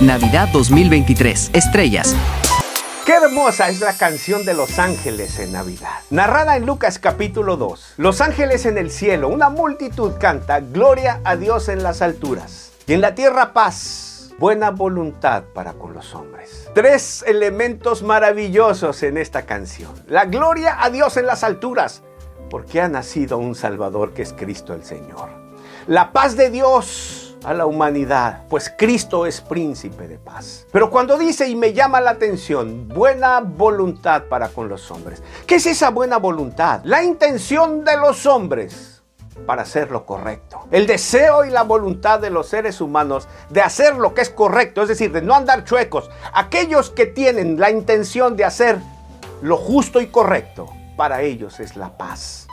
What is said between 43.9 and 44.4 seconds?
lo que es